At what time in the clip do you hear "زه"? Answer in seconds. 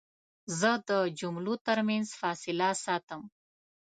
0.59-0.71